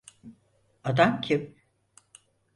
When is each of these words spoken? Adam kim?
Adam 0.83 1.21
kim? 1.21 1.55